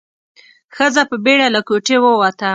[0.75, 2.49] ښځه په بيړه له کوټې ووته.